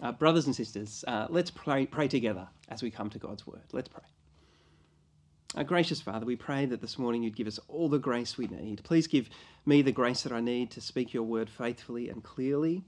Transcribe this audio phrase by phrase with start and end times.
[0.00, 3.64] Uh, brothers and sisters, uh, let's pray, pray together as we come to God's word.
[3.72, 4.04] Let's pray.
[5.56, 8.46] Our gracious Father, we pray that this morning you'd give us all the grace we
[8.46, 8.84] need.
[8.84, 9.28] Please give
[9.66, 12.84] me the grace that I need to speak your word faithfully and clearly.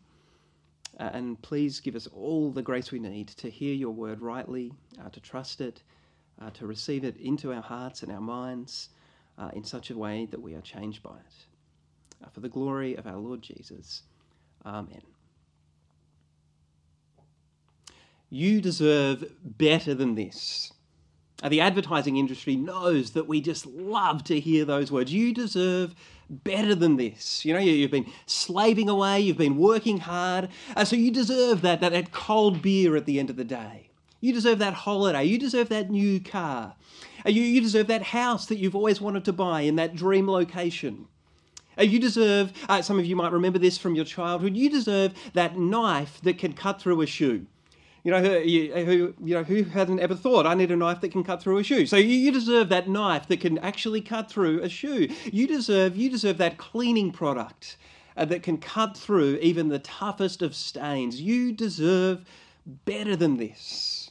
[0.99, 4.72] Uh, and please give us all the grace we need to hear your word rightly,
[5.04, 5.83] uh, to trust it,
[6.40, 8.90] uh, to receive it into our hearts and our minds
[9.38, 12.24] uh, in such a way that we are changed by it.
[12.24, 14.03] Uh, for the glory of our Lord Jesus.
[14.67, 15.01] Amen.
[18.30, 20.73] You deserve better than this.
[21.43, 25.12] Uh, the advertising industry knows that we just love to hear those words.
[25.12, 25.95] You deserve
[26.29, 27.45] better than this.
[27.45, 31.62] You know, you, have been slaving away, you've been working hard, uh, so you deserve
[31.62, 33.91] that, that, that cold beer at the end of the day.
[34.20, 35.25] You deserve that holiday.
[35.25, 36.77] You deserve that new car.
[37.27, 40.31] Uh, you, you deserve that house that you've always wanted to buy in that dream
[40.31, 41.06] location.
[41.78, 45.59] Uh, you deserve, some of you might remember this from your childhood, you deserve that
[45.59, 47.47] knife that can cut through a shoe.
[48.03, 48.31] You know, who,
[48.85, 51.59] who, you know, who hadn't ever thought, I need a knife that can cut through
[51.59, 51.84] a shoe?
[51.84, 55.09] So you, you deserve that knife that can actually cut through a shoe.
[55.31, 57.77] You deserve, you deserve that cleaning product
[58.17, 61.20] uh, that can cut through even the toughest of stains.
[61.20, 62.25] You deserve
[62.87, 64.11] better than this.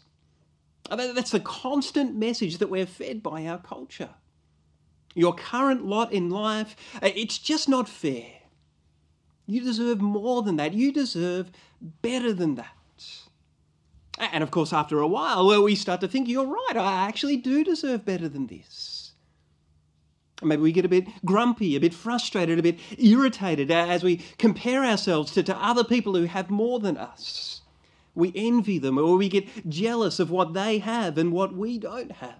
[0.89, 4.09] That's the constant message that we're fed by our culture.
[5.15, 8.33] Your current lot in life, uh, it's just not fair.
[9.47, 10.73] You deserve more than that.
[10.73, 12.67] You deserve better than that.
[14.19, 17.37] And of course, after a while, well, we start to think, you're right, I actually
[17.37, 19.13] do deserve better than this.
[20.41, 24.85] Maybe we get a bit grumpy, a bit frustrated, a bit irritated as we compare
[24.85, 27.61] ourselves to, to other people who have more than us.
[28.15, 32.11] We envy them or we get jealous of what they have and what we don't
[32.13, 32.39] have.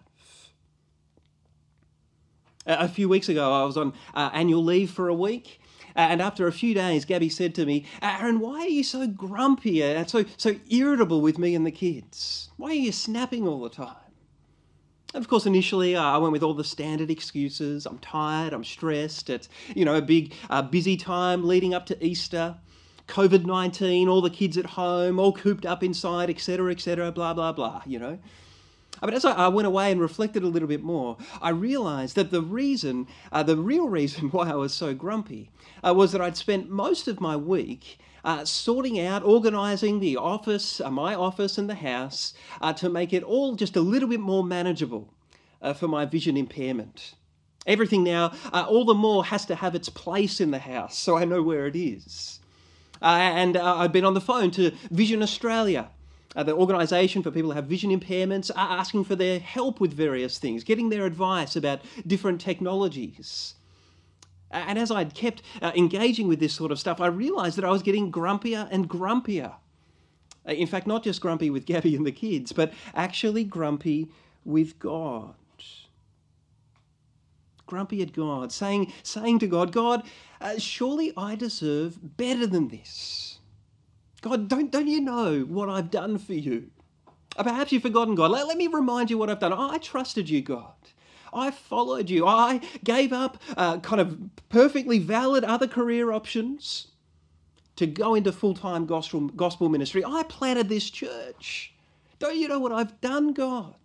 [2.65, 5.59] A few weeks ago, I was on uh, annual leave for a week,
[5.99, 9.83] and after a few days, Gabby said to me, Aaron, why are you so grumpy
[9.83, 12.49] and so, so irritable with me and the kids?
[12.55, 13.95] Why are you snapping all the time?
[15.13, 17.85] Of course, initially uh, I went with all the standard excuses.
[17.85, 22.05] I'm tired, I'm stressed, it's, you know, a big uh, busy time leading up to
[22.05, 22.55] Easter.
[23.07, 27.51] COVID 19, all the kids at home, all cooped up inside, etc., etc., blah, blah,
[27.51, 28.19] blah, you know.
[29.01, 32.41] But as I went away and reflected a little bit more, I realized that the
[32.41, 35.51] reason, uh, the real reason why I was so grumpy,
[35.83, 40.81] uh, was that I'd spent most of my week uh, sorting out, organizing the office,
[40.81, 44.19] uh, my office and the house, uh, to make it all just a little bit
[44.19, 45.13] more manageable
[45.61, 47.15] uh, for my vision impairment.
[47.65, 51.25] Everything now, all the more, has to have its place in the house so I
[51.25, 52.39] know where it is.
[53.01, 55.89] and I've been on the phone to Vision Australia
[56.35, 59.93] uh, the organisation for people who have vision impairments are asking for their help with
[59.93, 63.55] various things, getting their advice about different technologies.
[64.51, 67.71] And as I'd kept uh, engaging with this sort of stuff, I realised that I
[67.71, 69.53] was getting grumpier and grumpier.
[70.47, 74.09] Uh, in fact, not just grumpy with Gabby and the kids, but actually grumpy
[74.45, 75.35] with God.
[77.67, 80.03] Grumpy at God, saying, saying to God, God,
[80.41, 83.28] uh, surely I deserve better than this.
[84.21, 86.71] God, don't, don't you know what I've done for you?
[87.37, 88.31] Uh, perhaps you've forgotten, God.
[88.31, 89.53] Let, let me remind you what I've done.
[89.53, 90.73] I trusted you, God.
[91.33, 92.25] I followed you.
[92.25, 94.17] I gave up uh, kind of
[94.49, 96.87] perfectly valid other career options
[97.75, 100.03] to go into full time gospel, gospel ministry.
[100.03, 101.73] I planted this church.
[102.17, 103.75] Don't you know what I've done, God?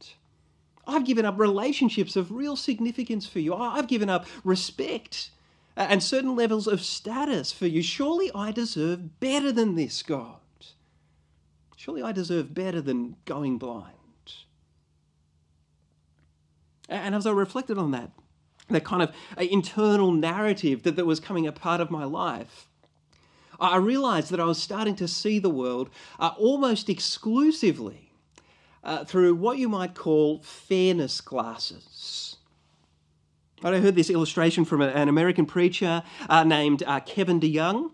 [0.86, 3.54] I've given up relationships of real significance for you.
[3.54, 5.30] I've given up respect
[5.76, 7.82] and certain levels of status for you.
[7.82, 10.36] Surely I deserve better than this, God.
[11.76, 13.92] Surely I deserve better than going blind.
[16.88, 18.10] And as I reflected on that,
[18.68, 22.68] that kind of internal narrative that, that was coming a part of my life,
[23.60, 28.10] I realized that I was starting to see the world uh, almost exclusively
[28.82, 32.23] uh, through what you might call fairness glasses.
[33.72, 37.92] I heard this illustration from an American preacher uh, named uh, Kevin DeYoung.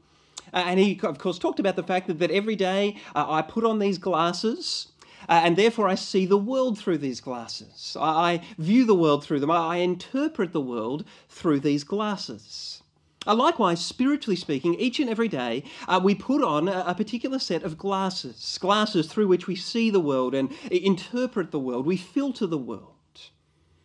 [0.52, 3.42] Uh, and he, of course, talked about the fact that, that every day uh, I
[3.42, 4.88] put on these glasses
[5.28, 7.96] uh, and therefore I see the world through these glasses.
[8.00, 9.50] I, I view the world through them.
[9.50, 12.82] I, I, interpret the world through these glasses.
[13.24, 15.62] Uh, likewise, spiritually speaking, each and every day
[16.02, 20.00] we put on a, a particular set of glasses, glasses through which we see the
[20.00, 21.86] world and interpret the world.
[21.86, 22.94] We filter the world.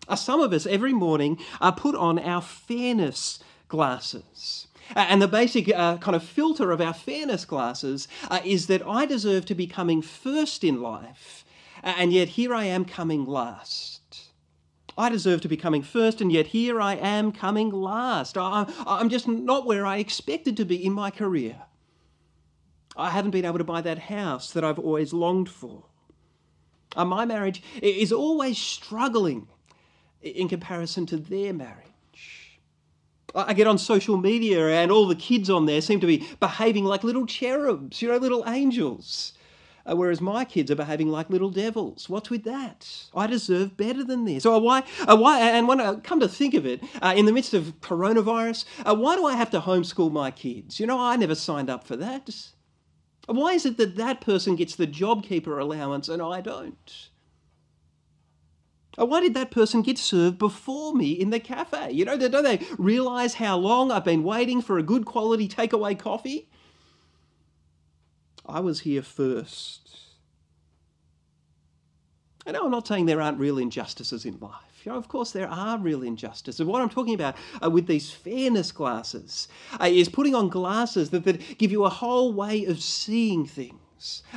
[0.08, 4.68] Uh, some of us every morning uh, put on our fairness glasses.
[4.96, 8.86] Uh, and the basic uh, kind of filter of our fairness glasses uh, is that
[8.86, 11.44] I deserve to be coming first in life,
[11.82, 14.02] and yet here I am coming last.
[14.98, 18.38] I deserve to be coming first, and yet here I am coming last.
[18.38, 21.64] I, I'm just not where I expected to be in my career.
[22.96, 25.84] I haven't been able to buy that house that I've always longed for.
[26.96, 29.50] Uh, my marriage is always struggling
[30.26, 32.60] in comparison to their marriage.
[33.34, 36.86] I get on social media and all the kids on there seem to be behaving
[36.86, 39.34] like little cherubs, you know, little angels.
[39.88, 42.10] Uh, whereas my kids are behaving like little devils.
[42.10, 42.90] What's with that?
[43.14, 44.44] I deserve better than this.
[44.46, 44.84] Or why?
[45.08, 45.40] Uh, why?
[45.42, 48.96] And when I come to think of it, uh, in the midst of coronavirus, uh,
[48.96, 50.80] why do I have to homeschool my kids?
[50.80, 52.36] You know, I never signed up for that.
[53.28, 57.10] Why is it that that person gets the JobKeeper allowance and I don't?
[58.96, 61.92] Why did that person get served before me in the cafe?
[61.92, 65.98] You know, don't they realise how long I've been waiting for a good quality takeaway
[65.98, 66.50] coffee?
[68.46, 69.86] I was here first.
[72.48, 74.86] I know I'm not saying there aren't real injustices in life.
[74.86, 76.64] You know, of course, there are real injustices.
[76.64, 79.48] What I'm talking about uh, with these fairness glasses
[79.82, 83.80] uh, is putting on glasses that, that give you a whole way of seeing things,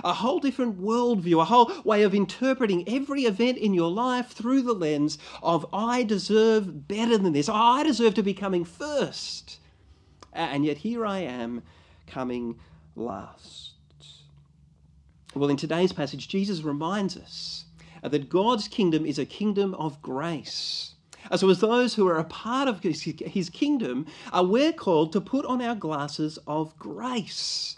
[0.04, 4.62] a whole different worldview, a whole way of interpreting every event in your life through
[4.62, 7.48] the lens of I deserve better than this.
[7.48, 9.58] I deserve to be coming first.
[10.32, 11.62] And yet here I am
[12.06, 12.58] coming
[12.94, 13.72] last.
[15.34, 17.64] Well, in today's passage, Jesus reminds us
[18.02, 20.94] that God's kingdom is a kingdom of grace.
[21.36, 25.60] So, as those who are a part of his kingdom, we're called to put on
[25.60, 27.76] our glasses of grace.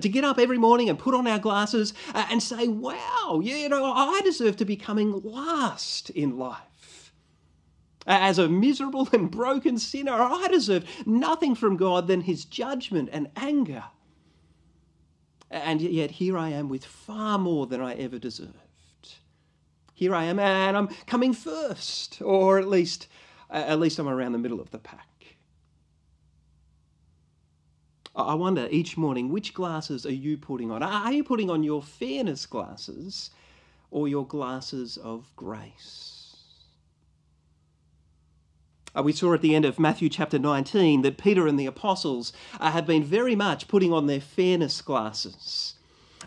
[0.00, 3.68] To get up every morning and put on our glasses uh, and say, wow, you
[3.68, 7.12] know, I deserve to be coming last in life.
[8.06, 13.28] As a miserable and broken sinner, I deserve nothing from God than his judgment and
[13.36, 13.84] anger.
[15.50, 18.54] And yet here I am with far more than I ever deserved.
[19.94, 23.08] Here I am, and I'm coming first, or at least,
[23.50, 25.37] at least I'm around the middle of the pack.
[28.16, 30.82] I wonder each morning which glasses are you putting on?
[30.82, 33.30] Are you putting on your fairness glasses
[33.90, 36.18] or your glasses of grace?
[38.96, 42.32] Uh, we saw at the end of Matthew chapter 19 that Peter and the apostles
[42.58, 45.74] uh, have been very much putting on their fairness glasses.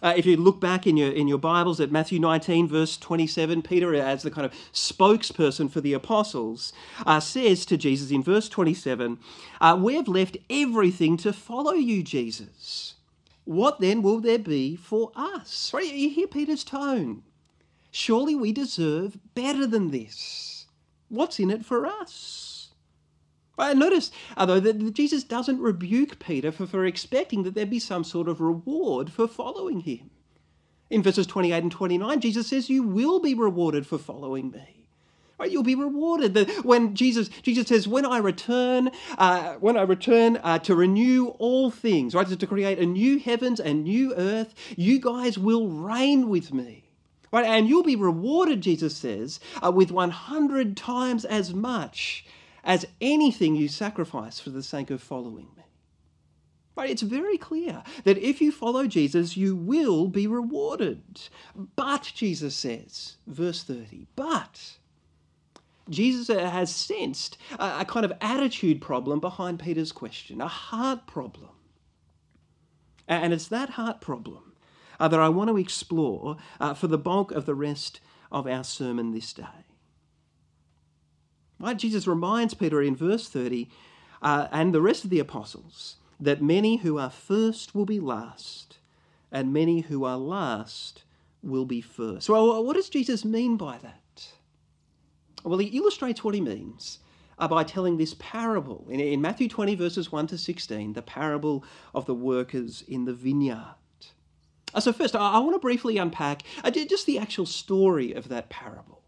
[0.02, 3.62] Uh, if you look back in your in your Bibles at Matthew 19 verse 27,
[3.62, 6.74] Peter, as the kind of spokesperson for the apostles,
[7.06, 9.20] uh, says to Jesus in verse 27,
[9.60, 12.96] uh, "We have left everything to follow you, Jesus.
[13.46, 15.94] What then will there be for us?" Right?
[15.94, 17.24] You hear Peter's tone.
[17.92, 20.66] Surely we deserve better than this.
[21.10, 22.51] What's in it for us?
[23.58, 23.76] Right?
[23.76, 28.28] Notice, though, that Jesus doesn't rebuke Peter for, for expecting that there'd be some sort
[28.28, 30.10] of reward for following him.
[30.90, 34.86] In verses 28 and 29, Jesus says, You will be rewarded for following me.
[35.38, 35.50] Right?
[35.50, 36.50] You'll be rewarded.
[36.64, 41.72] When Jesus, Jesus says, When I return, uh, when I return uh, to renew all
[41.72, 46.54] things, right, to create a new heavens and new earth, you guys will reign with
[46.54, 46.84] me.
[47.32, 47.46] Right?
[47.46, 52.26] And you'll be rewarded, Jesus says, uh, with 100 times as much
[52.64, 55.64] as anything you sacrifice for the sake of following me.
[56.74, 61.22] But it's very clear that if you follow Jesus, you will be rewarded.
[61.76, 64.78] But, Jesus says, verse 30, but
[65.90, 71.50] Jesus has sensed a, kind of attitude problem behind Peter's question, a heart problem.
[73.08, 74.54] And it's that heart problem
[75.00, 78.00] uh, that I want to explore uh, for the bulk of the rest
[78.32, 79.66] of our sermon this day.
[81.62, 81.78] Right?
[81.78, 83.70] Jesus reminds Peter in verse 30
[84.22, 88.78] uh, and the rest of the apostles that many who are first will be last,
[89.32, 91.04] and many who are last
[91.42, 92.30] will be first.
[92.30, 94.28] Well, what does Jesus mean by that?
[95.44, 97.00] Well, he illustrates what he means
[97.40, 101.64] uh, by telling this parable in, in Matthew 20, verses 1 to 16, the parable
[101.96, 103.76] of the workers in the vineyard.
[104.74, 108.50] Uh, so, first, I, want to briefly unpack uh, just the actual story of that
[108.50, 109.01] parable.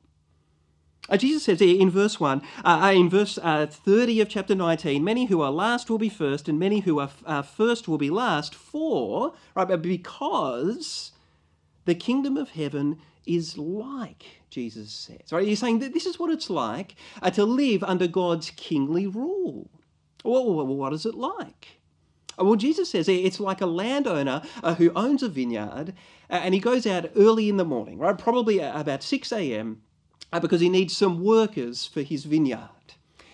[1.10, 5.04] Uh, Jesus says in verse 1, uh, uh, in verse uh, 30 of chapter 19,
[5.04, 8.10] many who are last will be first, and many who are uh, first will be
[8.10, 11.12] last, for, right, because
[11.84, 15.32] the kingdom of heaven is like, Jesus says.
[15.32, 15.46] Right?
[15.46, 16.96] He's saying that this is what it's like
[17.34, 19.70] to live under God's kingly rule.
[20.24, 21.80] Well, what is it like?
[22.38, 24.42] Well, Jesus says it's like a landowner
[24.78, 25.94] who owns a vineyard
[26.30, 28.18] and he goes out early in the morning, right?
[28.18, 29.82] Probably about 6 a.m.
[30.34, 32.70] Uh, because he needs some workers for his vineyard.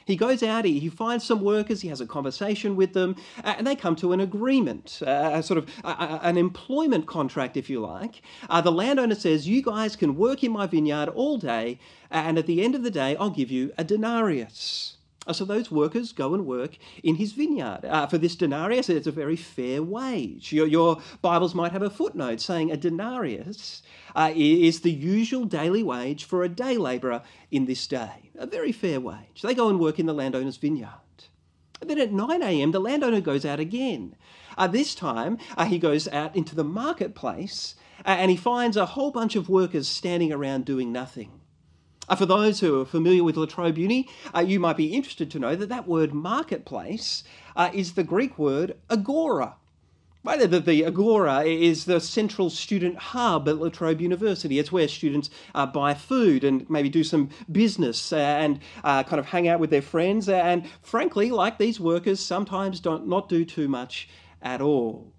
[0.05, 3.55] He goes out, he, he finds some workers, he has a conversation with them, uh,
[3.57, 7.79] and they come to an agreement, uh, sort of uh, an employment contract, if you
[7.79, 8.21] like.
[8.49, 11.79] Uh, the landowner says, You guys can work in my vineyard all day,
[12.11, 14.97] and at the end of the day, I'll give you a denarius.
[15.31, 17.85] So those workers go and work in his vineyard.
[17.85, 20.51] Uh, for this denarius, it's a very fair wage.
[20.51, 23.81] Your, your Bibles might have a footnote saying a denarius
[24.15, 27.21] uh, is the usual daily wage for a day labourer
[27.51, 28.31] in this day.
[28.37, 29.41] A very fair wage.
[29.43, 30.89] They go and work in the landowner's vineyard.
[31.81, 34.15] And then at 9 a.m., the landowner goes out again.
[34.57, 38.85] Uh, this time, uh, he goes out into the marketplace uh, and he finds a
[38.85, 41.38] whole bunch of workers standing around doing nothing.
[42.09, 45.29] Uh, for those who are familiar with La Trobe Uni, uh, you might be interested
[45.29, 47.23] to know that that word marketplace
[47.55, 49.55] uh, is the Greek word agora.
[50.21, 54.59] Right, the, the Agora is the central student hub at La Trobe University.
[54.59, 59.27] It's where students uh, buy food and maybe do some business and uh, kind of
[59.27, 60.27] hang out with their friends.
[60.27, 64.09] And frankly, like these workers, sometimes don't not do too much
[64.41, 65.13] at all.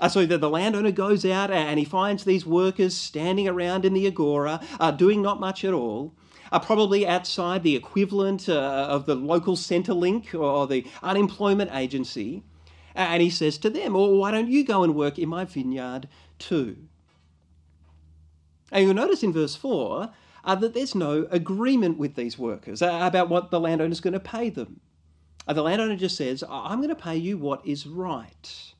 [0.00, 3.94] Uh, so the, the landowner goes out and he finds these workers standing around in
[3.94, 6.14] the agora, uh, doing not much at all.
[6.50, 12.42] Uh, probably outside the equivalent uh, of the local Centrelink or the unemployment agency.
[12.94, 16.08] And he says to them, Well, why don't you go and work in my vineyard
[16.38, 16.76] too?
[18.70, 20.10] And you'll notice in verse 4
[20.44, 24.20] uh, that there's no agreement with these workers uh, about what the landowner's going to
[24.20, 24.80] pay them.
[25.46, 28.73] The landowner just says, I'm going to pay you what is right.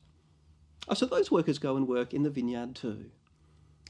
[0.87, 3.11] Oh, so those workers go and work in the vineyard too.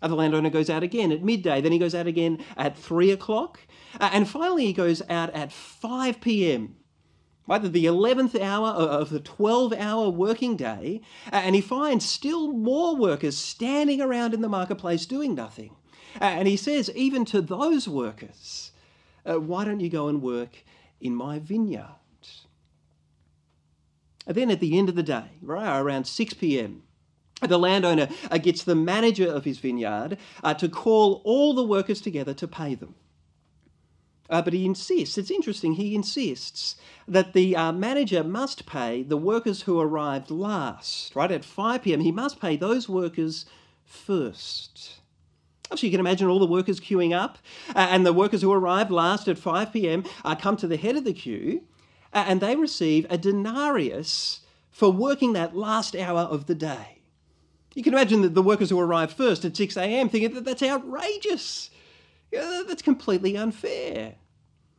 [0.01, 3.11] Uh, the landowner goes out again at midday, then he goes out again at 3
[3.11, 3.61] o'clock,
[3.99, 6.75] uh, and finally he goes out at 5 p.m.
[7.47, 12.51] Right, the 11th hour of the 12 hour working day, uh, and he finds still
[12.51, 15.75] more workers standing around in the marketplace doing nothing.
[16.19, 18.71] Uh, and he says, even to those workers,
[19.25, 20.63] uh, why don't you go and work
[20.99, 21.95] in my vineyard?
[24.27, 26.83] And then at the end of the day, right around 6 p.m.,
[27.41, 32.01] the landowner uh, gets the manager of his vineyard uh, to call all the workers
[32.01, 32.95] together to pay them.
[34.29, 36.77] Uh, but he insists, it's interesting, he insists
[37.07, 41.99] that the uh, manager must pay the workers who arrived last, right, at 5 pm.
[41.99, 43.45] He must pay those workers
[43.83, 44.99] first.
[45.75, 47.37] So you can imagine all the workers queuing up,
[47.75, 50.95] uh, and the workers who arrived last at 5 pm uh, come to the head
[50.95, 51.61] of the queue,
[52.15, 54.41] and they receive a denarius
[54.71, 56.99] for working that last hour of the day.
[57.73, 60.07] You can imagine that the workers who arrive first at 6 a.m.
[60.07, 61.69] thinking that that's outrageous.
[62.31, 64.15] That's completely unfair.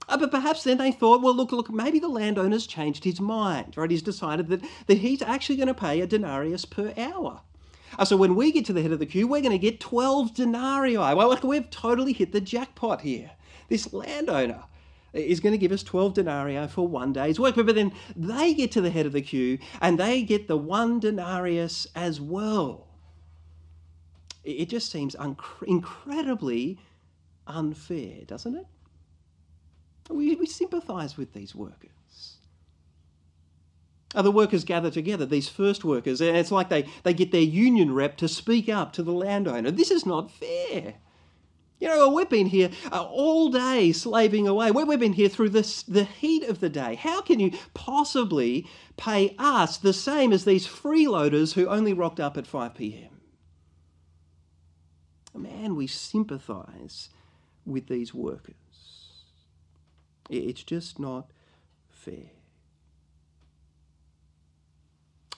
[0.09, 3.77] Uh, but perhaps then they thought, well, look, look, maybe the landowner's changed his mind,
[3.77, 3.91] right?
[3.91, 7.41] He's decided that, that he's actually going to pay a denarius per hour.
[7.99, 9.81] Uh, so when we get to the head of the queue, we're going to get
[9.81, 10.97] 12 denarii.
[10.97, 13.33] Well, we've totally hit the jackpot here.
[13.69, 14.63] This landowner
[15.17, 17.57] is going to give us 12 denarii for one day's work.
[17.57, 21.01] But then they get to the head of the queue and they get the one
[21.01, 22.87] denarius as well.
[24.45, 25.17] It just seems
[25.67, 26.79] incredibly
[27.47, 28.67] unfair, doesn't it?
[30.09, 31.91] We, we sympathise with these workers.
[34.15, 37.93] Other workers gather together, these first workers, and it's like they, they get their union
[37.93, 39.71] rep to speak up to the landowner.
[39.71, 40.95] This is not fair.
[41.79, 44.71] You know, we've been here uh, all day slaving away.
[44.71, 46.95] We've been here through this, the heat of the day.
[46.95, 48.67] How can you possibly
[48.97, 53.21] pay us the same as these freeloaders who only rocked up at 5 p.m.?
[55.35, 57.11] Man, we sympathise
[57.67, 58.55] with these workers.
[60.31, 61.31] It's just not
[61.91, 62.31] fair.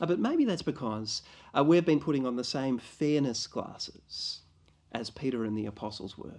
[0.01, 4.43] Uh, but maybe that's because uh, we've been putting on the same fairness glasses
[4.93, 6.35] as Peter and the apostles were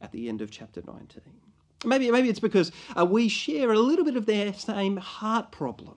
[0.00, 1.20] at the end of chapter 19.
[1.84, 5.96] Maybe, maybe it's because uh, we share a little bit of their same heart problem.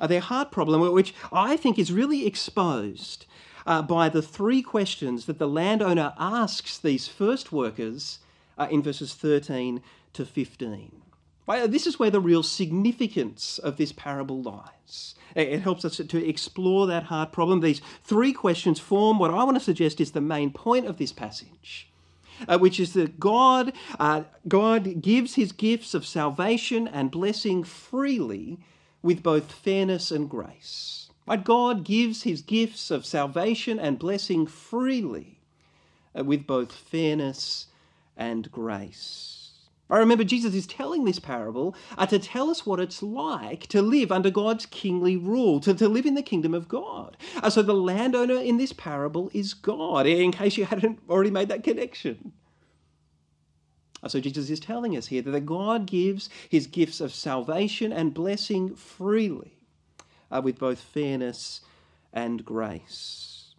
[0.00, 3.26] Uh, their heart problem, which I think is really exposed
[3.66, 8.18] uh, by the three questions that the landowner asks these first workers
[8.58, 9.82] uh, in verses 13
[10.14, 11.01] to 15.
[11.46, 15.14] This is where the real significance of this parable lies.
[15.34, 17.60] It helps us to explore that hard problem.
[17.60, 21.12] These three questions form what I want to suggest is the main point of this
[21.12, 21.88] passage.
[22.48, 28.58] Uh, which is that God, uh, God gives his gifts of salvation and blessing freely
[29.00, 31.10] with both fairness and grace.
[31.26, 31.42] Right?
[31.42, 35.38] God gives his gifts of salvation and blessing freely
[36.18, 37.66] uh, with both fairness
[38.16, 39.41] and grace.
[39.90, 43.82] I remember Jesus is telling this parable uh, to tell us what it's like to
[43.82, 47.16] live under God's kingly rule, to, to live in the kingdom of God.
[47.42, 51.48] Uh, so the landowner in this parable is God, in case you hadn't already made
[51.48, 52.32] that connection.
[54.02, 58.14] Uh, so Jesus is telling us here that God gives his gifts of salvation and
[58.14, 59.58] blessing freely
[60.30, 61.60] uh, with both fairness
[62.12, 63.54] and grace.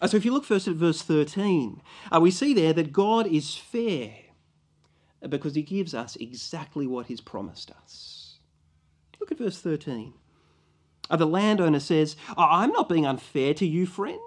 [0.00, 3.26] Uh, so if you look first at verse 13, uh, we see there that God
[3.26, 4.23] is fair
[5.28, 8.38] because he gives us exactly what he's promised us.
[9.20, 10.14] Look at verse 13.
[11.10, 14.18] Uh, the landowner says, I'm not being unfair to you, friend.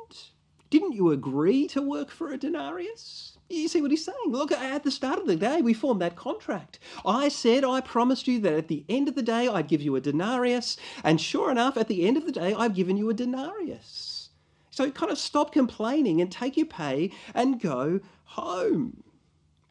[0.69, 3.37] Didn't you agree to work for a denarius?
[3.49, 4.17] You see what he's saying?
[4.27, 6.79] Look, at the start of the day, we formed that contract.
[7.05, 9.95] I said I promised you that at the end of the day, I'd give you
[9.95, 10.75] a denarius.
[11.03, 14.29] And sure enough, at the end of the day, I've given you a denarius.
[14.71, 19.03] So kind of stop complaining and take your pay and go home.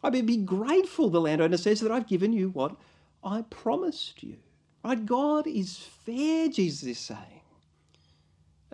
[0.07, 2.77] I mean, be grateful, the landowner says, that I've given you what
[3.25, 4.37] I promised you.
[4.85, 5.05] Right?
[5.05, 7.41] God is fair, Jesus is saying,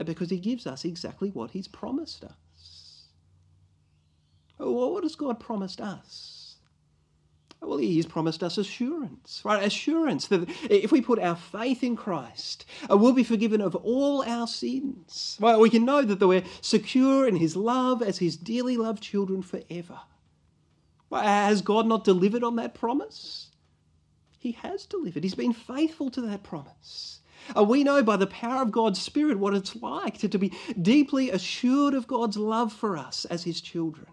[0.04, 3.06] because he gives us exactly what he's promised us.
[4.58, 6.42] Well, what has God promised us?
[7.62, 9.62] Well, He's promised us assurance, right?
[9.62, 14.24] Assurance that if we put our faith in Christ, uh, we'll be forgiven of all
[14.24, 15.38] our sins.
[15.40, 19.42] Well, we can know that we're secure in His love as His dearly loved children
[19.42, 20.00] forever.
[21.12, 23.50] Has God not delivered on that promise?
[24.38, 25.22] He has delivered.
[25.22, 27.20] He's been faithful to that promise.
[27.60, 31.30] We know by the power of God's Spirit what it's like to, to be deeply
[31.30, 34.06] assured of God's love for us as His children.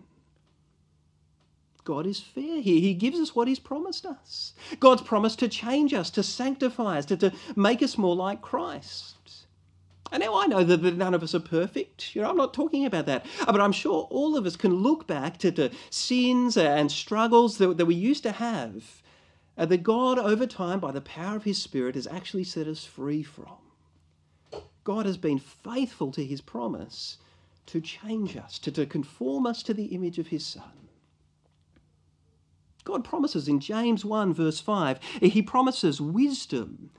[1.83, 2.79] God is fair here.
[2.79, 4.53] He gives us what He's promised us.
[4.79, 9.15] God's promised to change us, to sanctify us, to, to make us more like Christ.
[10.11, 12.15] And now I know that none of us are perfect.
[12.15, 13.25] You know, I'm not talking about that.
[13.41, 17.57] Uh, but I'm sure all of us can look back to, the sins and struggles
[17.57, 19.03] that, that we used to have,
[19.57, 22.85] uh, that God, over time, by the power of His Spirit, has actually set us
[22.85, 23.57] free from.
[24.83, 27.17] God has been faithful to His promise
[27.67, 30.63] to change us, to, to conform us to the image of His Son.
[32.83, 36.89] God promises in James 1, verse 5, He promises wisdom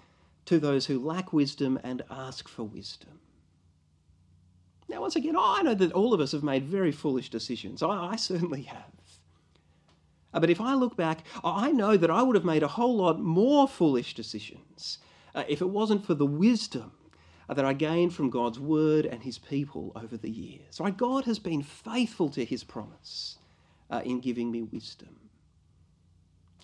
[0.46, 3.20] to those who lack wisdom and ask for wisdom.
[4.88, 7.82] Now, once again, I know that all of us have made very foolish decisions.
[7.82, 8.90] I, I certainly have.
[10.32, 12.96] Uh, but if I look back, I know that I would have made a whole
[12.96, 14.98] lot more foolish decisions
[15.34, 16.92] uh, if it wasn't for the wisdom
[17.48, 20.80] uh, that I gained from God's word and his people over the years.
[20.80, 20.96] Right?
[20.96, 23.38] God has been faithful to his promise
[23.90, 25.19] uh, in giving me wisdom.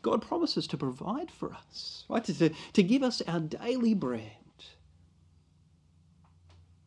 [0.03, 2.25] God promises to provide for us, right?
[2.25, 4.33] To, to, give us our daily bread.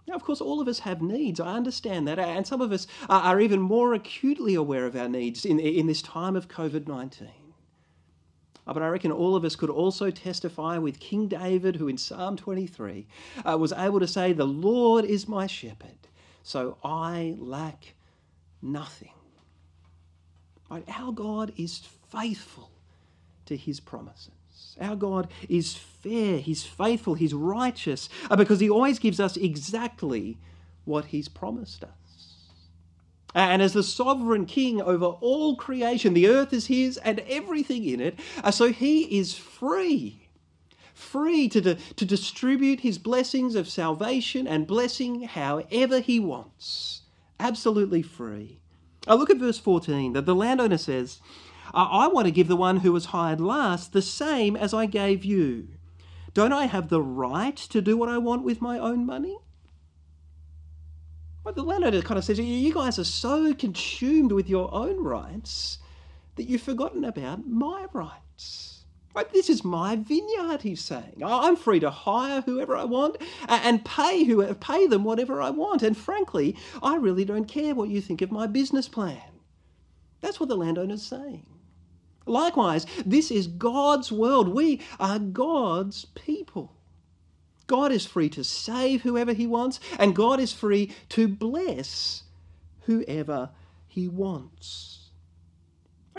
[0.08, 1.40] Now, of course, all of us have needs.
[1.40, 2.18] I understand that.
[2.18, 5.86] And some of us are, are even more acutely aware of our needs in, in
[5.86, 7.30] this time of COVID 19.
[8.66, 11.98] Uh, but I reckon all of us could also testify with King David, who in
[11.98, 13.08] Psalm 23
[13.44, 16.08] uh, was able to say, The Lord is my shepherd,
[16.44, 17.96] so I lack
[18.62, 19.14] nothing.
[20.70, 20.84] Right?
[20.88, 22.72] Our God is faithful
[23.50, 24.78] to his promises.
[24.80, 30.38] Our God is fair, he's faithful, he's righteous, uh, because he always gives us exactly
[30.86, 31.90] what he's promised us.
[33.36, 38.00] And as the sovereign king over all creation, the earth is his and everything in
[38.00, 40.30] it, uh, so he is free.
[40.94, 47.02] Free to, to distribute his blessings of salvation and blessing however he wants.
[47.40, 48.60] Absolutely free.
[49.08, 51.20] I look at verse 14 that the landowner says,
[51.74, 54.86] Uh, I want to give the one who was hired last the same as I
[54.86, 55.68] gave you.
[56.34, 59.38] Don't I have the right to do what I want with my own money?
[61.44, 65.80] Well, the landowner kind of says, You guys are so consumed with your own rights
[66.36, 68.86] that you've forgotten about my rights.
[69.16, 69.30] Right?
[69.34, 71.22] This is my vineyard, he's saying.
[71.26, 75.82] I'm free to hire whoever I want and pay, who, pay them whatever I want.
[75.82, 79.22] And frankly, I really don't care what you think of my business plan.
[80.22, 81.46] That's what the landowner's saying.
[82.30, 84.50] Likewise, this is God's world.
[84.50, 86.76] We are God's people.
[87.68, 92.24] God is free to save whoever he wants, and God is free to bless
[92.82, 93.50] whoever
[93.88, 95.10] he wants.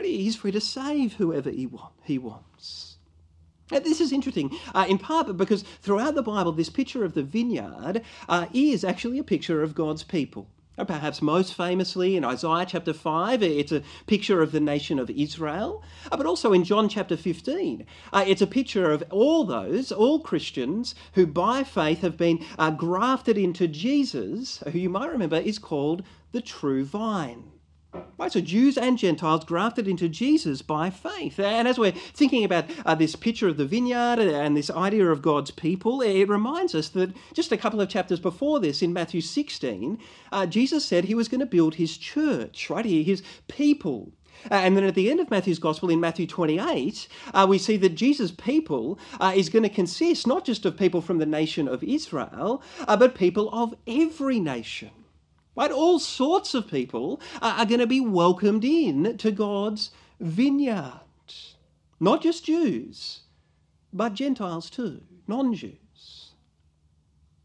[0.00, 2.96] He's free to save whoever he, want, he wants.
[3.70, 7.22] Now, this is interesting, uh, in part because throughout the Bible, this picture of the
[7.22, 10.48] vineyard uh, is actually a picture of God's people.
[10.84, 15.82] Perhaps most famously in Isaiah chapter 5, it's a picture of the nation of Israel.
[16.10, 20.20] Uh, but also in John chapter 15, uh, it's a picture of all those, all
[20.20, 25.58] Christians, who by faith have been uh, grafted into Jesus, who you might remember is
[25.58, 27.50] called the true vine.
[27.92, 31.40] Right, so Jews and Gentiles grafted into Jesus by faith.
[31.40, 35.22] And as we're thinking about uh, this picture of the vineyard and this idea of
[35.22, 39.20] God's people, it reminds us that just a couple of chapters before this, in Matthew
[39.20, 39.98] 16,
[40.30, 42.84] uh, Jesus said he was going to build his church, right?
[42.84, 44.12] His people.
[44.50, 47.76] Uh, and then at the end of Matthew's Gospel, in Matthew 28, uh, we see
[47.78, 51.66] that Jesus' people uh, is going to consist not just of people from the nation
[51.66, 54.90] of Israel, uh, but people of every nation.
[55.56, 55.70] Right?
[55.70, 61.00] All sorts of people are, going to be welcomed in to God's vineyard.
[61.98, 63.20] Not just Jews,
[63.92, 65.76] but Gentiles too, non Jews.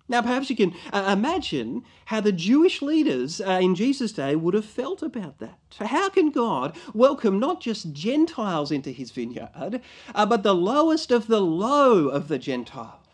[0.08, 4.54] Now, perhaps you can uh, imagine how the Jewish leaders uh, in Jesus' day would
[4.54, 5.58] have felt about that.
[5.80, 9.82] How can God welcome not just Gentiles into his vineyard,
[10.14, 13.05] uh, but the lowest of the low of the Gentiles?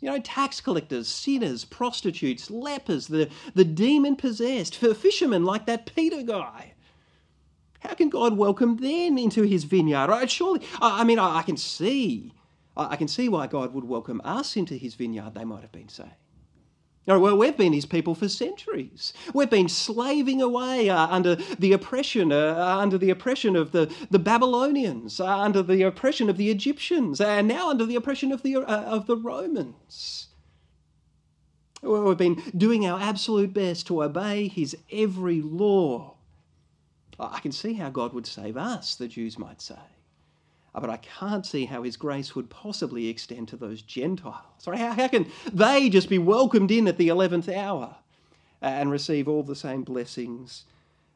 [0.00, 5.86] You know, tax collectors, sinners, prostitutes, lepers, the, the demon possessed, for fishermen like that
[5.94, 6.74] Peter guy.
[7.80, 10.08] How can God welcome them into his vineyard?
[10.08, 10.30] Right?
[10.30, 12.32] Surely, I, I mean, I, I can see,
[12.76, 15.72] I, I can see why God would welcome us into his vineyard, they might have
[15.72, 16.10] been saying.
[17.06, 19.12] Well, we've been his people for centuries.
[19.34, 23.92] We've been slaving away uh, under the oppression, uh, uh, under the oppression of the,
[24.10, 28.42] the Babylonians, uh, under the oppression of the Egyptians, and now under the oppression of
[28.42, 30.28] the, uh, of the Romans.
[31.82, 36.16] We've been doing our absolute best to obey his every law.
[37.18, 39.74] I can see how God would save us, the Jews might say.
[40.74, 44.44] Uh, but I can't see how his grace would possibly extend to those Gentiles.
[44.58, 47.96] Sorry, how, how can they just be welcomed in at the 11th hour
[48.62, 50.64] and receive all the same blessings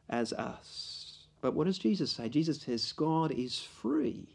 [0.09, 1.25] as us?
[1.41, 2.27] But what does Jesus say?
[2.27, 4.27] Jesus says God is free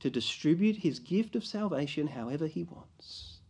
[0.00, 3.40] to distribute his gift of salvation however he wants.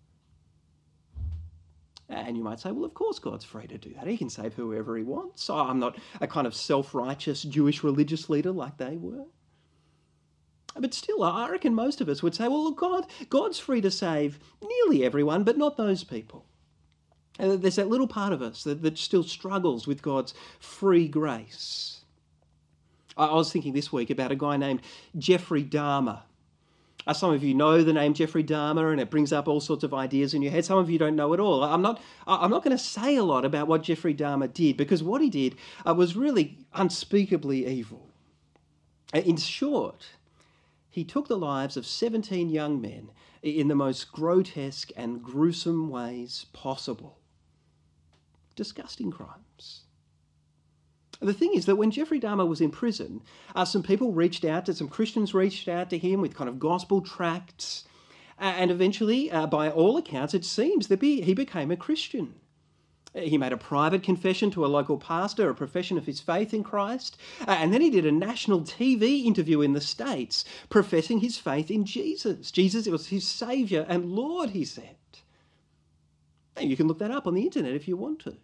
[2.09, 4.07] And you might say, well, of course God's free to do that.
[4.09, 5.49] He can save whoever he wants.
[5.49, 9.27] Oh, I'm not a kind of self righteous Jewish religious leader like they were.
[10.77, 13.91] But still, I reckon most of us would say, well, look, God, God's free to
[13.91, 16.45] save nearly everyone, but not those people.
[17.39, 22.01] Uh, there's that little part of us that, that still struggles with God's free grace.
[23.17, 24.83] I was thinking this week about a guy named
[25.19, 26.23] Jeffrey Dahmer.
[27.07, 29.85] Uh, some of you know the name Jeffrey Dahmer, and it brings up all sorts
[29.85, 30.65] of ideas in your head.
[30.65, 31.65] Some of you don't know at all.
[31.65, 32.01] I'm not.
[32.27, 35.31] I'm not going to say a lot about what Jeffrey Dahmer did because what he
[35.31, 35.57] did
[35.87, 38.07] uh, was really unspeakably evil.
[39.15, 40.11] Uh, in short,
[40.91, 43.11] he took the lives of 17 young men
[43.43, 47.19] in the most grotesque and gruesome ways possible.
[48.57, 49.85] Disgusting crimes.
[51.21, 53.23] The thing is that when Jeffrey Dahmer was in prison,
[53.55, 56.59] uh, some people reached out to, some Christians reached out to him with kind of
[56.59, 57.85] gospel tracts,
[58.39, 62.37] and eventually, uh, by all accounts, it seems that he became a Christian.
[63.15, 66.63] He made a private confession to a local pastor, a profession of his faith in
[66.63, 71.37] Christ, uh, and then he did a national TV interview in the States professing his
[71.37, 72.53] faith in Jesus.
[72.53, 74.97] Jesus was his Saviour and Lord, he said.
[76.57, 78.37] And you can look that up on the internet if you want to.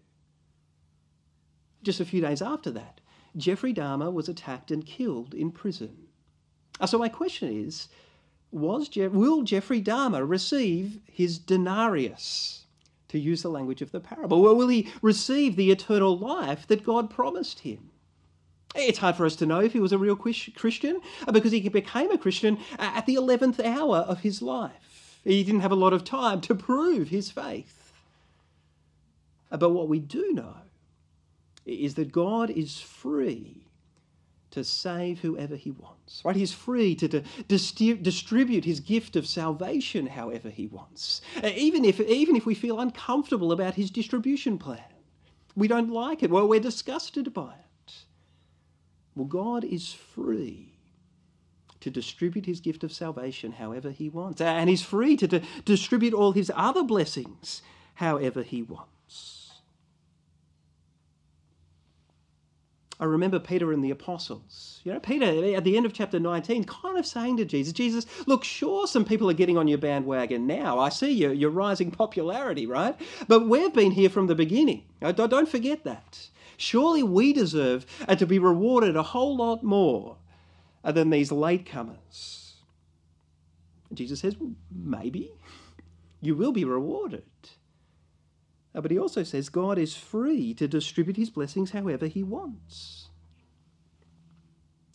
[1.82, 3.00] Just a few days after that,
[3.36, 6.08] Jeffrey Dahmer was attacked and killed in prison.
[6.80, 7.88] Uh, so, my question is
[8.50, 12.65] was Je- will Jeffrey Dahmer receive his denarius?
[13.16, 14.44] To use the language of the parable?
[14.44, 17.90] Or will he receive the eternal life that God promised him?
[18.74, 21.68] It's hard for us to know if he was a real Christian uh, because he
[21.68, 25.20] became a Christian uh, at the 11th hour of his life.
[25.24, 27.92] He didn't have a lot of time to prove his faith.
[29.50, 30.56] Uh, but what we do know
[31.64, 33.65] is that God is free
[34.50, 36.22] to save whoever he wants.
[36.24, 36.36] Right?
[36.36, 41.20] He's free to, to, distribute his gift of salvation however he wants.
[41.42, 44.80] Uh, even if, even if we feel uncomfortable about his distribution plan,
[45.54, 47.94] we don't like it, well, we're disgusted by it.
[49.14, 50.74] Well, God is free
[51.80, 54.40] to distribute his gift of salvation however he wants.
[54.40, 57.62] And he's free to, to distribute all his other blessings
[57.94, 59.45] however he wants.
[62.98, 64.80] I remember Peter and the apostles.
[64.84, 68.06] You know, Peter at the end of chapter 19 kind of saying to Jesus, Jesus,
[68.26, 70.78] look, sure, some people are getting on your bandwagon now.
[70.78, 72.98] I see you, your rising popularity, right?
[73.28, 74.84] But we've been here from the beginning.
[75.00, 76.28] Don't forget that.
[76.56, 80.16] Surely we deserve uh, to be rewarded a whole lot more
[80.82, 82.52] than these latecomers.
[83.92, 85.32] Jesus says, well, maybe.
[86.22, 87.24] You will be rewarded.
[88.76, 93.08] Uh, but he also says God is free to distribute his blessings however he wants.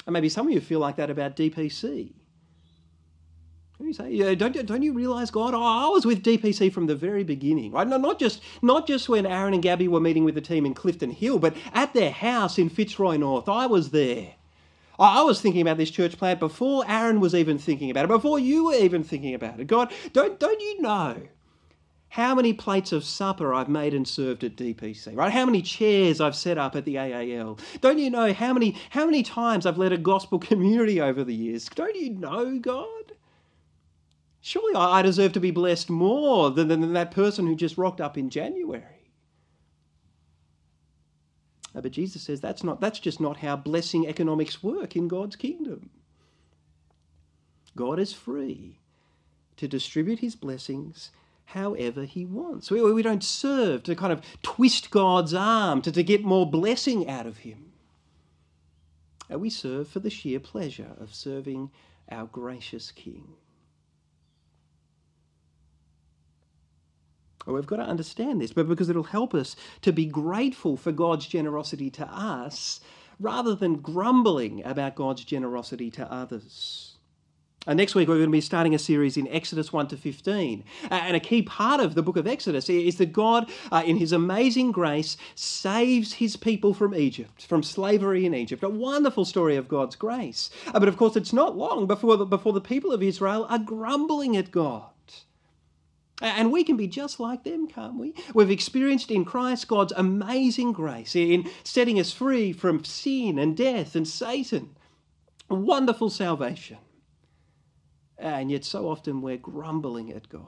[0.05, 2.13] And maybe some of you feel like that about DPC.
[3.79, 5.55] You say, yeah, don't, don't you realise, God?
[5.55, 7.87] Oh, I was with DPC from the very beginning, right?
[7.87, 10.75] No, not just not just when Aaron and Gabby were meeting with the team in
[10.75, 13.49] Clifton Hill, but at their house in Fitzroy North.
[13.49, 14.35] I was there.
[14.99, 18.37] I was thinking about this church plant before Aaron was even thinking about it, before
[18.37, 19.65] you were even thinking about it.
[19.65, 21.17] God, don't don't you know
[22.11, 25.31] how many plates of supper I've made and served at DPC, right?
[25.31, 27.57] How many chairs I've set up at the AAL.
[27.79, 31.33] Don't you know how many how many times I've led a gospel community over the
[31.33, 31.69] years?
[31.69, 33.13] Don't you know, God?
[34.41, 38.17] Surely I deserve to be blessed more than, than that person who just rocked up
[38.17, 39.13] in January.
[41.73, 45.89] But Jesus says that's not that's just not how blessing economics work in God's kingdom.
[47.77, 48.79] God is free
[49.55, 51.11] to distribute his blessings
[51.53, 52.71] however he wants.
[52.71, 57.09] We, we don't serve to kind of twist God's arm to, to get more blessing
[57.09, 57.71] out of him.
[59.31, 61.71] Uh, we serve for the sheer pleasure of serving
[62.09, 63.35] our gracious King.
[67.45, 70.91] Well, We've got to understand this, but because it'll help us to be grateful for
[70.91, 72.81] God's generosity to us
[73.19, 76.90] rather than grumbling about God's generosity to others.
[77.67, 80.63] Uh, next week, we're going to be starting a series in Exodus 1 to 15.
[80.83, 83.97] Uh, and a key part of the book of Exodus is that God, uh, in
[83.97, 88.63] his amazing grace, saves his people from Egypt, from slavery in Egypt.
[88.63, 90.49] A wonderful story of God's grace.
[90.73, 93.59] Uh, but of course, it's not long before the, before the people of Israel are
[93.59, 94.85] grumbling at God.
[96.19, 98.15] And we can be just like them, can't we?
[98.33, 103.95] We've experienced in Christ God's amazing grace in setting us free from sin and death
[103.95, 104.75] and Satan.
[105.49, 106.77] A wonderful salvation.
[108.21, 110.45] And yet, so often we're grumbling at God.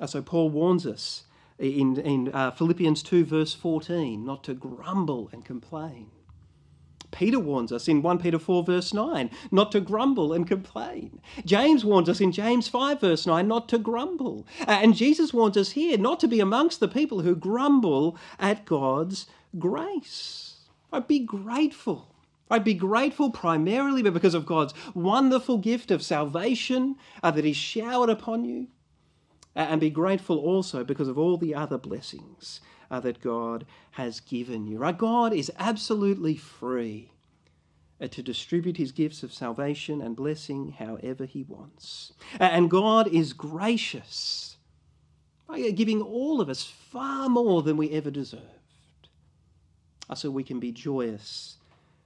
[0.00, 1.24] Uh, so, Paul warns us
[1.58, 6.10] in, in uh, Philippians 2, verse 14, not to grumble and complain.
[7.10, 11.20] Peter warns us in 1 Peter 4, verse 9, not to grumble and complain.
[11.44, 14.46] James warns us in James 5, verse 9, not to grumble.
[14.62, 18.64] Uh, and Jesus warns us here not to be amongst the people who grumble at
[18.64, 19.26] God's
[19.58, 20.54] grace.
[21.06, 22.11] Be grateful
[22.52, 28.10] I'd be grateful primarily because of God's wonderful gift of salvation uh, that He's showered
[28.10, 28.68] upon you,
[29.54, 32.60] and be grateful also because of all the other blessings
[32.90, 34.76] uh, that God has given you.
[34.76, 34.96] Right?
[34.96, 37.12] God is absolutely free
[37.98, 42.12] uh, to distribute His gifts of salvation and blessing however He wants.
[42.38, 44.58] And God is gracious,
[45.48, 49.08] by giving all of us far more than we ever deserved,
[50.10, 51.56] uh, so we can be joyous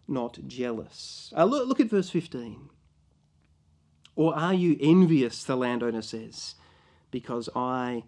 [0.09, 1.33] not jealous.
[1.37, 2.71] Uh, look, look at verse 15.
[4.15, 6.55] Or are you envious, the landowner says,
[7.11, 8.05] because I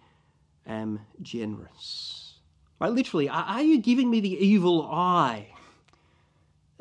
[0.67, 2.39] am generous?
[2.81, 5.49] Right, literally, are you giving me the evil eye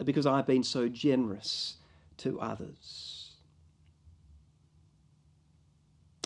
[0.03, 1.77] because I've been so generous
[2.17, 3.17] to others?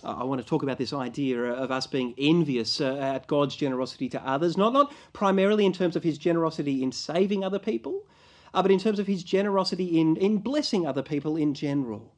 [0.04, 4.10] I want to talk about this idea of us being envious uh, at God's generosity
[4.10, 8.08] to others, not, not primarily in terms of his generosity in saving other people,
[8.54, 12.14] uh, but in terms of his generosity in, in blessing other people in general.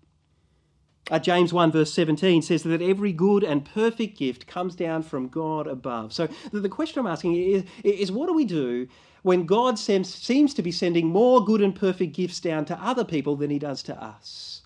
[1.12, 5.28] Uh, James 1, verse 17 says that every good and perfect gift comes down from
[5.28, 6.14] God above.
[6.14, 8.88] So the question I'm asking is, is what do we do
[9.22, 13.04] when God sends, seems to be sending more good and perfect gifts down to other
[13.04, 14.62] people than he does to us?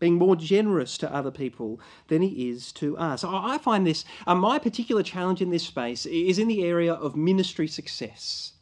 [0.00, 3.22] Being more generous to other people than he is to us.
[3.24, 7.14] I find this, uh, my particular challenge in this space is in the area of
[7.14, 8.54] ministry success.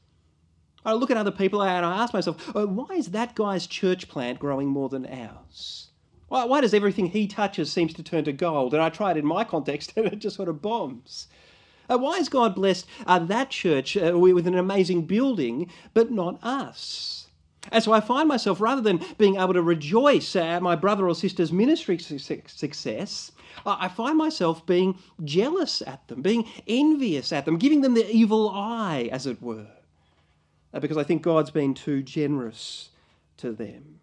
[0.86, 4.08] I look at other people and I ask myself, oh, why is that guy's church
[4.08, 5.88] plant growing more than ours?
[6.28, 8.72] Why, why does everything he touches seems to turn to gold?
[8.72, 11.26] And I try it in my context and it just sort of bombs.
[11.90, 16.38] Uh, why has God blessed uh, that church uh, with an amazing building, but not
[16.42, 17.26] us?
[17.72, 21.16] And so I find myself, rather than being able to rejoice at my brother or
[21.16, 23.32] sister's ministry success,
[23.64, 28.50] I find myself being jealous at them, being envious at them, giving them the evil
[28.50, 29.66] eye, as it were.
[30.76, 32.90] Uh, because I think God's been too generous
[33.38, 33.98] to them.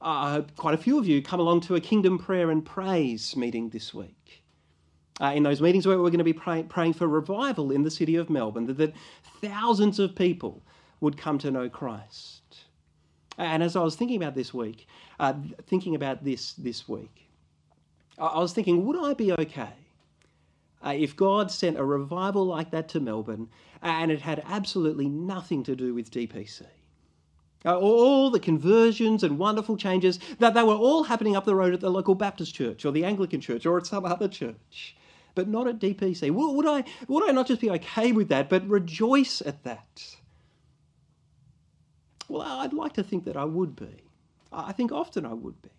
[0.00, 3.68] Uh, quite a few of you come along to a Kingdom Prayer and Praise meeting
[3.68, 4.42] this week.
[5.20, 7.92] Uh, in those meetings, where we're going to be pray- praying for revival in the
[7.92, 8.92] city of Melbourne, that, that
[9.40, 10.60] thousands of people
[11.00, 12.42] would come to know Christ.
[13.36, 14.88] And as I was thinking about this week,
[15.20, 15.34] uh,
[15.68, 17.30] thinking about this this week,
[18.18, 19.74] I was thinking, would I be okay
[20.84, 23.48] uh, if God sent a revival like that to Melbourne
[23.82, 26.62] and it had absolutely nothing to do with DPC.
[27.64, 31.74] Uh, all the conversions and wonderful changes that they were all happening up the road
[31.74, 34.96] at the local Baptist church or the Anglican church or at some other church,
[35.34, 36.30] but not at DPC.
[36.30, 40.16] Would, would I would I not just be okay with that, but rejoice at that?
[42.28, 44.04] Well, I'd like to think that I would be.
[44.52, 45.70] I think often I would be,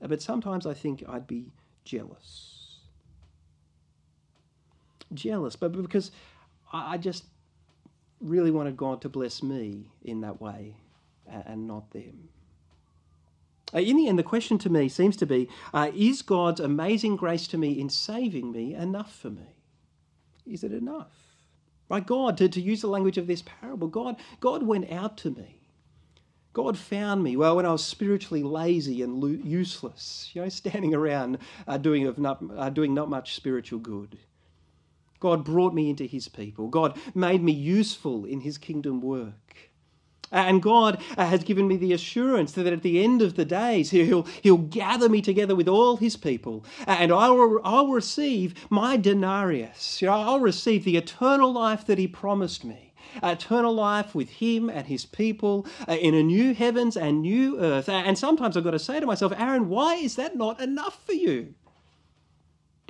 [0.00, 1.46] but sometimes I think I'd be
[1.84, 2.55] jealous
[5.14, 6.10] jealous, but because
[6.72, 7.24] I just
[8.20, 10.74] really wanted God to bless me in that way
[11.26, 12.28] and not them.
[13.74, 17.16] Uh, in the end, the question to me seems to be uh, Is God's amazing
[17.16, 19.56] grace to me in saving me enough for me?
[20.46, 21.10] Is it enough?
[21.88, 25.30] Right, God, to, to use the language of this parable, God, God went out to
[25.30, 25.60] me.
[26.52, 30.94] God found me well when I was spiritually lazy and lo- useless, you know, standing
[30.94, 34.18] around uh, doing, of not, uh, doing not much spiritual good.
[35.20, 36.68] God brought me into his people.
[36.68, 39.46] God made me useful in his kingdom work.
[40.32, 43.90] And God uh, has given me the assurance that at the end of the days,
[43.90, 48.54] He'll, he'll gather me together with all His people, uh, and I will, I'll receive
[48.68, 50.02] my denarius.
[50.02, 52.92] You know, I'll receive the eternal life that He promised me.
[53.22, 57.60] Uh, eternal life with Him and His people uh, in a new heavens and new
[57.60, 57.88] earth.
[57.88, 61.12] And sometimes I've got to say to myself, Aaron, why is that not enough for
[61.12, 61.54] you?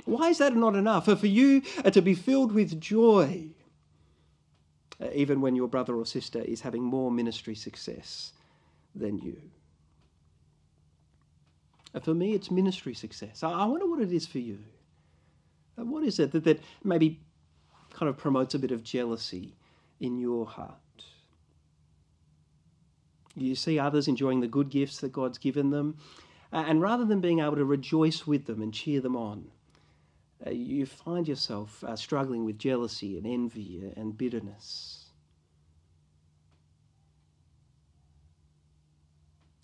[0.07, 1.05] Why is that not enough?
[1.05, 3.49] For you uh, to be filled with joy
[5.01, 8.31] uh, even when your brother or sister is having more ministry success
[8.95, 9.37] than you.
[11.93, 13.43] Uh, for me, it's ministry success.
[13.43, 14.59] I wonder what it is for you.
[15.75, 17.19] What is it that, that maybe
[17.93, 19.55] kind of promotes a bit of jealousy
[19.99, 20.73] in your heart?
[23.35, 25.97] You see others enjoying the good gifts that God's given them,
[26.51, 29.51] and rather than being able to rejoice with them and cheer them on,
[30.45, 35.05] uh, you find yourself uh, struggling with jealousy and envy and bitterness.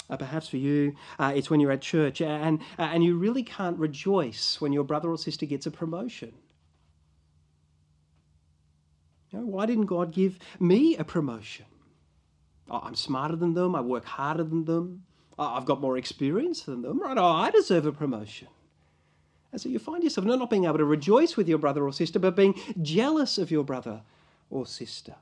[0.10, 3.44] Uh, perhaps for you, uh, it's when you're at church and, uh, and you really
[3.44, 6.34] can't rejoice when your brother or sister gets a promotion.
[9.32, 11.66] You know, why didn't God give me a promotion?
[12.70, 15.04] Oh, I'm smarter than them, I work harder than them,
[15.40, 17.18] oh, I've got more experience than them, right?
[17.18, 18.48] Oh, I deserve a promotion.
[19.54, 22.18] And so you find yourself not being able to rejoice with your brother or sister,
[22.18, 24.02] but being jealous of your brother
[24.50, 25.14] or sister.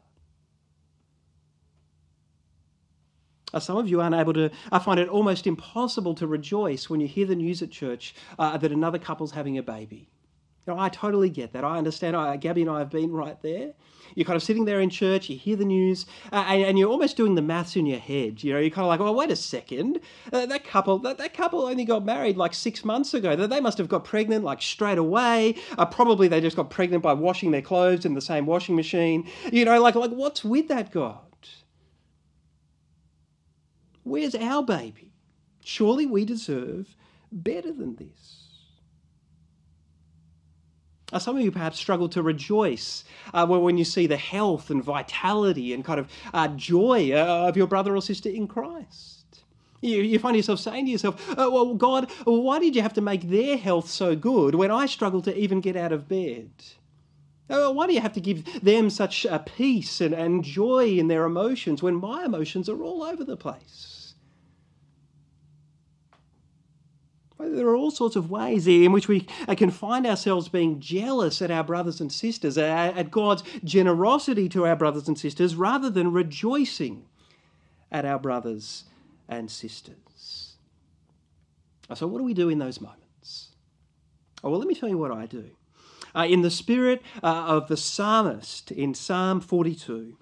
[3.60, 7.08] Some of you aren't able to, I find it almost impossible to rejoice when you
[7.10, 10.08] hear the news at church uh, that another couple's having a baby.
[10.68, 11.64] You know, I totally get that.
[11.64, 12.16] I understand.
[12.16, 13.74] I, Gabby and I have been right there.
[14.16, 16.90] You're kind of sitting there in church, you hear the news, uh, and, and, you're
[16.90, 18.44] almost doing the maths in your head.
[18.44, 20.02] You know, you're kind of like, oh, wait a second.
[20.34, 23.36] Uh, that couple, that, that couple only got married like six months ago.
[23.36, 25.56] They must have got pregnant like straight away.
[25.78, 29.30] Uh, probably they just got pregnant by washing their clothes in the same washing machine.
[29.52, 31.20] You know, like, like what's with that God?
[34.04, 35.14] Where's our baby?
[35.64, 36.96] Surely we deserve
[37.32, 38.41] better than this.
[41.12, 44.84] Uh, some of you perhaps struggle to rejoice uh, when you see the health and
[44.84, 49.22] vitality and kind of uh, joy uh, of your brother or sister in Christ.
[49.82, 53.02] You, you find yourself saying to yourself, oh, Well, God, why did you have to
[53.02, 56.52] make their health so good when I struggle to even get out of bed?
[57.50, 61.10] Uh, why do you have to give them such a peace and, and joy in
[61.10, 63.91] their emotions when my emotions are all over the place?
[67.50, 71.42] There are all sorts of ways in which we uh, can find ourselves being jealous
[71.42, 76.12] at our brothers and sisters, at God's generosity to our brothers and sisters, rather than
[76.12, 77.06] rejoicing
[77.92, 78.86] at our brothers
[79.28, 80.56] and sisters.
[81.94, 83.50] So, what do we do in those moments?
[84.44, 85.52] Oh, well, let me tell you what I do.
[86.16, 90.18] Uh, in the spirit uh, of the psalmist in Psalm 42,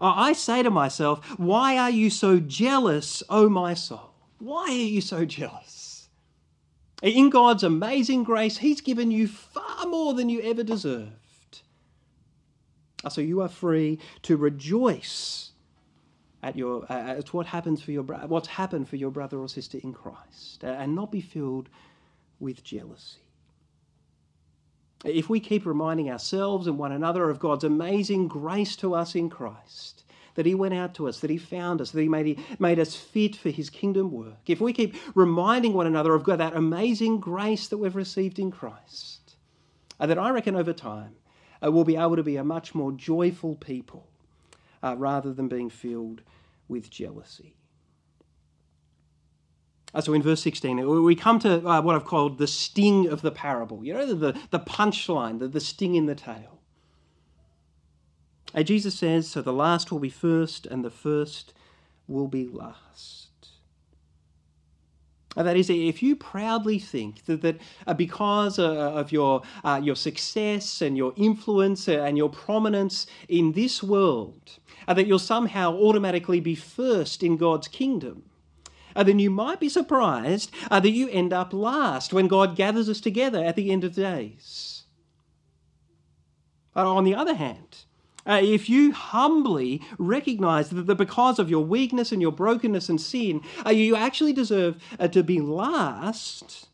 [0.00, 4.14] I say to myself, Why are you so jealous, O my soul?
[4.38, 5.77] Why are you so jealous?
[7.02, 11.62] In God's amazing grace, He's given you far more than you ever deserved.
[13.04, 15.52] Ah, so you are free to rejoice
[16.42, 19.78] at your uh, at what happens for your what's happened for your brother or sister
[19.82, 21.68] in Christ, and not be filled
[22.40, 23.20] with jealousy.
[25.04, 29.30] If we keep reminding ourselves and one another of God's amazing grace to us in
[29.30, 30.02] Christ,
[30.38, 32.94] that He went out to us, that He found us, that He made, made us
[32.94, 37.66] fit for His kingdom work, if we keep reminding one another of that amazing grace
[37.66, 39.34] that we've received in Christ,
[39.98, 41.16] uh, then I reckon over time
[41.60, 44.06] uh, we'll be able to be a much more joyful people
[44.80, 46.20] uh, rather than being filled
[46.68, 47.56] with jealousy.
[49.92, 53.32] Uh, so in verse 16, we come to what I've called the sting of the
[53.32, 53.84] parable.
[53.84, 56.57] You know, the, the, the punchline, the, the sting in the tail.
[58.54, 61.52] And Jesus says, So the last will be first, and the first
[62.06, 63.28] will be last.
[65.36, 69.80] And that is, if you proudly think that, that uh, because uh, of your, uh,
[69.82, 74.58] your success and your influence and your prominence in this world,
[74.88, 78.24] uh, that you'll somehow automatically be first in God's kingdom,
[78.96, 82.88] uh, then you might be surprised uh, that you end up last when God gathers
[82.88, 84.84] us together at the end of days.
[86.74, 87.84] on the other hand,
[88.28, 93.40] uh, if you humbly recognize that, because of your weakness and your brokenness and sin,
[93.64, 96.68] uh, you actually deserve uh, to be last,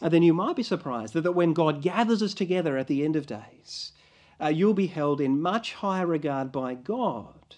[0.00, 3.04] uh, then you might be surprised that, that when God gathers us together at the
[3.04, 3.92] end of days,
[4.40, 7.56] uh, you'll be held in much higher regard by God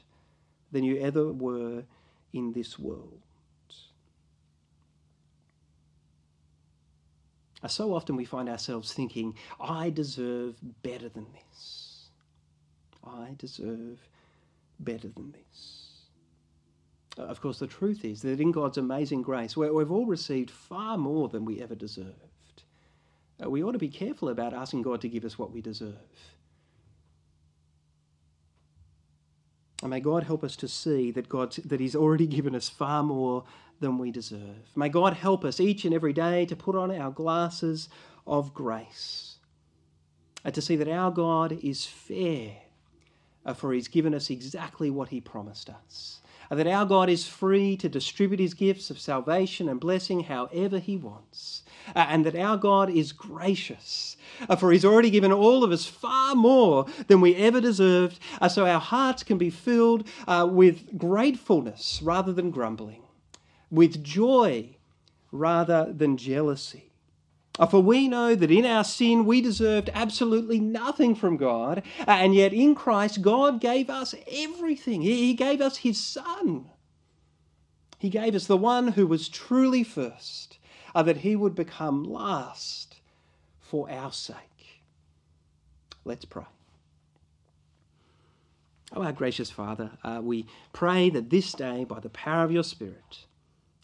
[0.73, 1.85] than you ever were
[2.33, 3.21] in this world.
[7.63, 11.84] Uh, so often we find ourselves thinking, I deserve better than this.
[13.07, 13.99] I deserve
[14.81, 15.91] better than this.
[17.17, 21.29] Of course, the truth is that in God's amazing grace, we've all received far more
[21.29, 22.63] than we ever deserved.
[23.43, 25.95] Uh, we ought to be careful about asking God to give us what we deserve.
[29.83, 33.03] And may God help us to see that God that He's already given us far
[33.03, 33.45] more
[33.81, 34.71] than we deserve.
[34.75, 37.89] May God help us each and every day to put on our glasses
[38.27, 39.37] of grace
[40.45, 42.57] and to see that our God is fair,
[43.53, 46.21] for He's given us exactly what He promised us.
[46.51, 50.97] That our God is free to distribute His gifts of salvation and blessing however He
[50.97, 51.65] wants
[51.95, 54.17] uh, and that our God is gracious,
[54.49, 58.49] uh, for He's already given all of us far more than we ever deserved, uh,
[58.49, 63.03] so our hearts can be filled uh, with gratefulness rather than grumbling,
[63.71, 64.77] with joy
[65.33, 66.91] rather than jealousy.
[67.59, 72.11] Uh, for we know that in our sin we deserved absolutely nothing from God, uh,
[72.11, 75.03] and yet in Christ God gave us everything.
[75.03, 76.71] He gave us His Son.
[77.99, 80.59] He gave us the one who was truly first
[80.95, 82.97] uh, that he would become last
[83.61, 84.83] for our sake.
[86.05, 86.45] Let's pray.
[88.93, 92.63] Oh, our gracious Father, uh, we pray that this day, by the power of your
[92.63, 93.25] Spirit,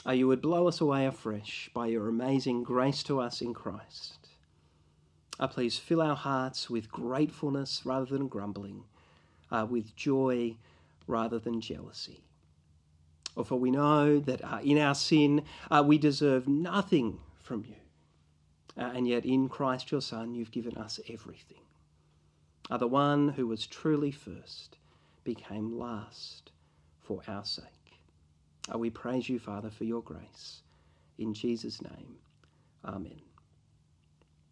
[0.09, 4.29] you would blow us away afresh by your amazing grace to us in Christ.
[5.39, 8.85] Uh, please fill our hearts with gratefulness rather than grumbling,
[9.51, 10.57] uh, with joy
[11.07, 12.25] rather than jealousy.
[13.37, 17.77] Or for we know that uh, in our sin uh, we deserve nothing from you.
[18.77, 21.63] Uh, and yet in Christ your Son you've given us everything.
[22.71, 24.77] Uh, the one who was truly first
[25.25, 26.53] became last
[27.01, 27.65] for our sake.
[28.77, 30.63] We praise you, Father, for your grace.
[31.19, 32.17] In Jesus' name,
[32.85, 33.30] amen.